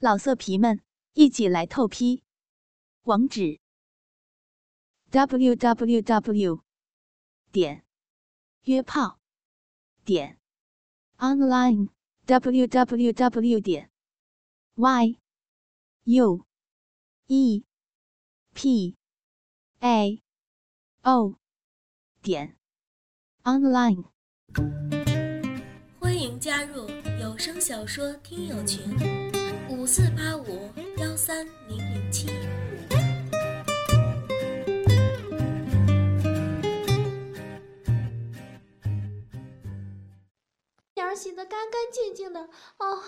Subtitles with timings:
[0.00, 0.80] 老色皮们，
[1.14, 2.22] 一起来透批！
[3.02, 3.58] 网址
[5.10, 6.62] ：w w w
[7.50, 7.84] 点
[8.62, 9.18] 约炮
[10.04, 10.38] 点
[11.16, 11.88] online
[12.26, 13.90] w w w 点
[14.76, 15.18] y
[16.04, 16.46] u
[17.26, 17.64] e
[18.54, 18.96] p
[19.80, 20.22] a
[21.02, 21.34] o
[22.22, 22.56] 点
[23.42, 24.04] online。
[25.98, 26.88] 欢迎加入
[27.20, 29.27] 有声小说听友群。
[29.70, 32.26] 五四八五幺三零零七。
[40.94, 42.40] 脸洗得干干净净的，
[42.78, 43.04] 哦哦，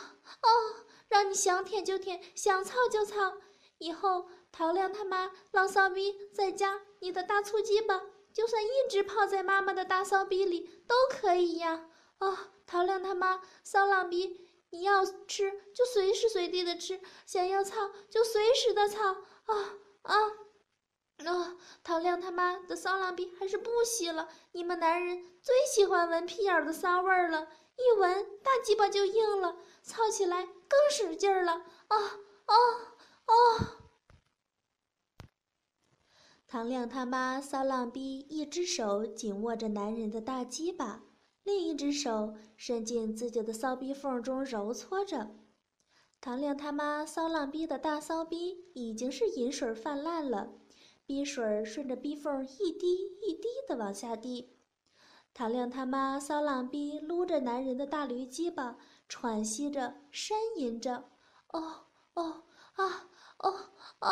[1.08, 3.34] 让你想舔就舔，想操就操。
[3.78, 8.02] 以后陶亮他妈浪骚逼在家，你的大粗鸡巴
[8.34, 11.86] 就算一直泡在妈妈的大骚逼里都可以呀。
[12.18, 12.36] 哦，
[12.66, 14.49] 陶亮他妈骚浪逼。
[14.70, 19.12] 你要吃就随时随地的吃，想要操就随时的操
[19.44, 20.14] 啊啊
[21.24, 21.56] 啊！
[21.82, 31.52] 唐亮他妈的骚浪逼还是不洗了，你们男人最喜欢闻屁眼的骚味儿了，一闻大鸡巴就硬了，操起来更使劲儿了
[31.88, 31.96] 啊
[32.46, 32.54] 啊
[33.26, 33.76] 啊！
[36.46, 41.02] 唐亮他妈骚浪逼一只手紧握着男人的大鸡巴。
[41.42, 45.30] 另一只手伸进自己的骚逼缝中揉搓着，
[46.20, 50.52] 唐亮他妈骚浪逼的大骚逼已经是饮水泛滥了，
[51.06, 54.56] 逼水顺着逼缝一滴一滴的往下滴。
[55.32, 58.76] 唐亮他妈骚浪逼撸着男人的大驴鸡巴，
[59.08, 61.08] 喘息着呻吟着
[61.52, 62.42] ：“哦哦
[62.74, 64.10] 啊哦哦，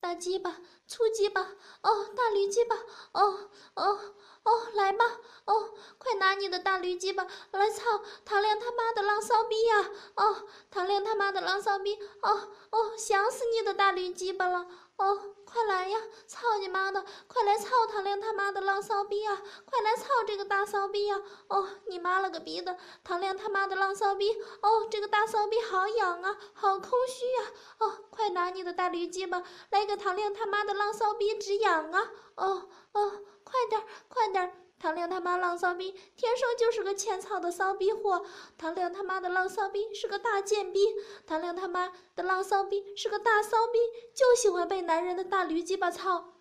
[0.00, 0.60] 大鸡巴
[0.92, 1.40] 粗鸡巴
[1.82, 2.76] 哦，大驴鸡巴
[3.12, 3.98] 哦哦。”
[4.44, 5.04] 哦，来吧！
[5.44, 9.88] 哦，快拿你的大驴鸡巴来操唐亮他妈的浪骚逼呀！
[10.16, 11.96] 哦，唐亮他妈的浪骚逼！
[12.22, 14.66] 哦哦，想死你的大驴鸡巴了！
[14.96, 16.00] 哦，快来呀！
[16.26, 17.04] 操你妈的！
[17.28, 19.40] 快来操唐亮他妈的浪骚逼啊！
[19.64, 21.22] 快来操这个大骚逼呀！
[21.46, 22.76] 哦，你妈了个逼的！
[23.04, 24.32] 唐亮他妈的浪骚逼！
[24.60, 27.52] 哦，这个大骚逼好痒啊，好空虚呀！
[27.78, 32.10] 哦，快拿你的大驴鸡巴来个唐亮他妈的浪浪骚逼止痒啊！
[32.34, 33.22] 哦哦。
[33.44, 34.52] 快点，快点！
[34.78, 38.24] 唐亮他妈浪骚逼，天生就是个欠操的骚逼货。
[38.58, 40.80] 唐亮他妈的浪骚逼是个大贱逼。
[41.26, 43.78] 唐亮他妈的浪骚逼是个大骚逼，
[44.14, 46.32] 就喜欢被男人的大驴鸡巴操。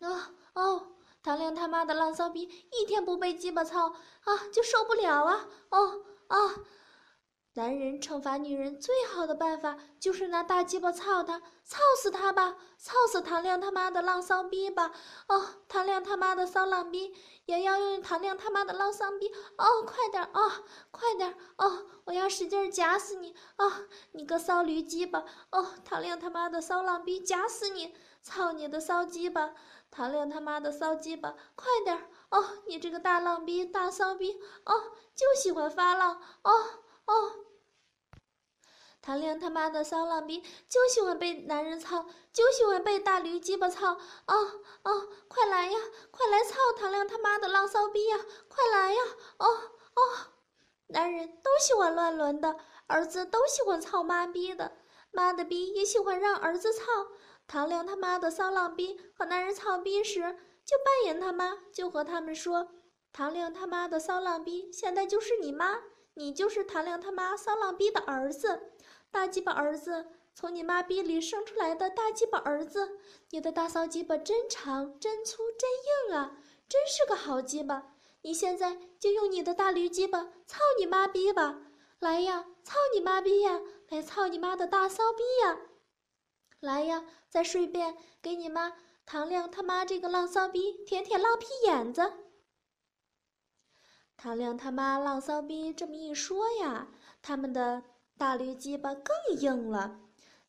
[0.00, 3.94] 啊哦，唐亮他妈的浪骚逼，一天不被鸡巴操
[4.24, 5.48] 啊就受不了啊！
[5.70, 6.54] 哦啊。
[7.54, 14.90] 男人惩罚女人最好的办法就是拿大鸡巴操她，操死她吧，操死唐亮他妈的浪骚逼吧！
[15.28, 17.14] 哦，唐亮他妈的骚浪逼
[17.44, 19.30] 也要用唐亮他妈的浪骚逼！
[19.58, 20.50] 哦，快点哦，
[20.90, 23.36] 快点哦，我要使劲夹死你！
[23.58, 23.70] 哦，
[24.12, 25.22] 你个骚驴鸡巴！
[25.50, 27.94] 哦，唐亮他妈的骚浪逼夹死你！
[28.22, 29.52] 操你的骚鸡巴！
[29.90, 31.34] 唐亮他妈的骚鸡巴！
[31.54, 34.40] 快点哦，你这个大浪逼大骚逼！
[34.64, 34.74] 哦，
[35.14, 36.18] 就喜欢发浪！
[36.44, 36.50] 哦。
[37.04, 37.32] 哦，
[39.02, 43.94] 唐亮他妈的骚浪逼，就喜欢被男人操，就喜欢被大驴鸡巴操。
[44.26, 45.78] 哦哦，快来呀，
[46.12, 48.16] 快来操唐亮他妈的浪骚逼呀！
[48.48, 49.00] 快来呀！
[49.38, 50.00] 哦哦，
[50.86, 54.76] 男人都喜欢乱伦的，儿子都喜欢操妈逼的，
[55.10, 56.84] 妈的逼也喜欢让儿子操。
[57.48, 60.20] 唐亮他妈的骚浪逼和男人操逼时，
[60.64, 62.68] 就扮演他妈，就和他们说：
[63.12, 65.80] 唐亮他妈的骚浪逼，现在就是你妈。
[66.14, 68.70] 你就是唐亮他妈骚浪逼的儿子，
[69.10, 72.98] 大鸡巴儿子，从你妈逼里生出来的大鸡巴儿子，
[73.30, 75.70] 你的大骚鸡巴真长、真粗、真
[76.10, 76.36] 硬啊，
[76.68, 77.94] 真是个好鸡巴！
[78.22, 81.60] 你现在就用你的大驴鸡巴操你妈逼吧，
[81.98, 85.58] 来呀，操你妈逼呀，来操你妈的大骚逼呀，
[86.60, 88.74] 来呀，再顺便给你妈
[89.06, 92.12] 唐亮他妈这个浪骚逼舔舔浪屁眼子。
[94.16, 96.88] 唐亮他妈浪骚逼这么一说呀，
[97.20, 97.82] 他们的
[98.16, 100.00] 大驴鸡巴更硬了，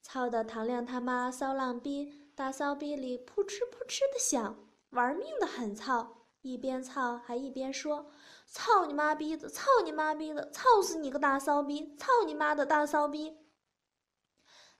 [0.01, 4.55] 操的唐亮他妈骚浪逼大骚逼里扑哧扑哧的响，
[4.91, 8.11] 玩命的很操，一边操还一边说
[8.45, 13.37] ：“操你妈逼的，操你妈逼的，操死你个大骚逼，操你妈的大骚逼！”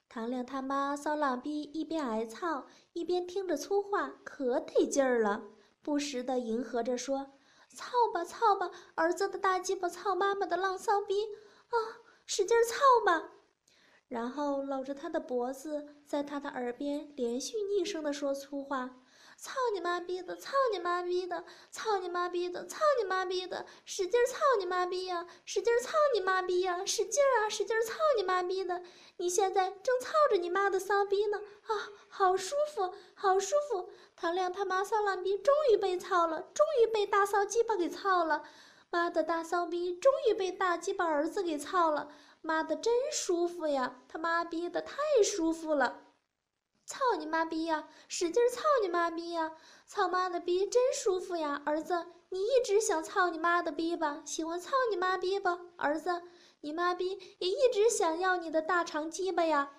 [0.07, 5.43] 唐亮他妈骚浪逼一边挨操，一边听着粗话，可得劲儿了，
[5.81, 7.31] 不时的迎合着说。
[7.73, 11.15] 操吧操吧，儿子的大鸡巴操妈妈的浪骚逼
[11.69, 11.75] 啊！
[12.25, 12.75] 使劲操
[13.05, 13.31] 吧，
[14.07, 19.01] 然后搂着他的脖子，在他的耳边连续腻声的说粗话
[19.43, 20.37] ：“操你妈逼的！
[20.37, 21.43] 操你妈逼的！
[21.69, 22.65] 操你妈逼的！
[22.65, 23.65] 操你妈逼的！
[23.83, 25.27] 使劲操你妈逼呀！
[25.43, 26.85] 使劲操你妈逼呀！
[26.85, 27.49] 使劲啊！
[27.49, 28.81] 使劲操你妈逼的！
[29.17, 31.41] 你现在正操着你妈的骚逼呢！
[31.67, 33.89] 啊，好舒服，好舒服！
[34.15, 38.45] 唐亮他妈骚浪逼终于被操了，终于被大骚鸡巴给操了！
[38.91, 42.09] 妈的大骚逼终于被大鸡巴儿子给操了！
[42.39, 43.99] 妈的真舒服呀！
[44.07, 46.02] 他妈逼的太舒服了！
[46.85, 47.87] 操你妈逼呀！
[48.07, 49.53] 使劲操你妈逼呀！
[49.85, 51.61] 操妈的逼真舒服呀！
[51.65, 54.21] 儿子，你一直想操你妈的逼吧？
[54.25, 55.59] 喜欢操你妈逼吧？
[55.77, 56.21] 儿子，
[56.61, 59.71] 你妈逼也一直想要你的大长鸡巴呀！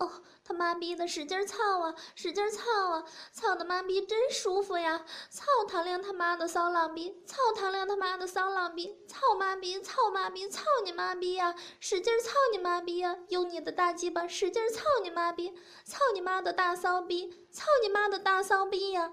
[0.00, 0.10] 哦，
[0.42, 5.04] 他妈逼的使劲操啊，使劲操啊，操的妈逼真舒服呀！
[5.28, 11.54] 操唐亮他妈的骚浪逼，操唐亮他妈的骚浪逼，操妈逼，操妈逼，操你妈逼呀！
[11.80, 13.14] 使劲操你妈逼呀！
[13.28, 15.54] 用你的大鸡巴使劲操你妈逼，
[15.84, 19.12] 操你妈的大骚逼，操你妈的大骚逼呀！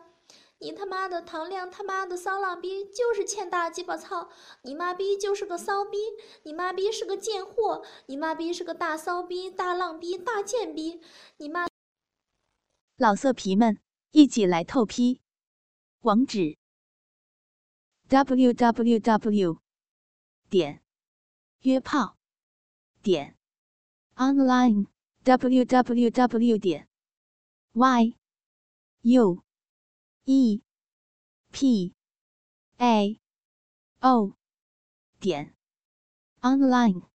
[0.59, 4.30] 你他妈的唐亮他妈的骚浪逼就是欠大鸡巴操！
[4.63, 5.98] 你妈逼就是个骚逼！
[6.44, 7.86] 你妈逼是个贱货！
[8.07, 11.00] 你妈逼是个大骚逼、大浪逼、大贱逼！
[11.38, 11.68] 你妈
[12.95, 13.80] 老色皮们
[14.12, 15.21] 一起来透批，
[16.01, 16.57] 网址
[18.07, 19.60] ：w w w
[20.50, 20.81] 点
[21.62, 22.18] 约炮
[23.03, 23.38] 点
[24.15, 24.88] online
[25.24, 26.88] w w w 点
[27.74, 28.15] y
[29.01, 29.46] u。
[30.29, 30.62] E
[31.53, 31.94] p
[32.77, 33.18] a
[34.01, 34.33] o
[35.21, 35.56] 点
[36.44, 37.16] online。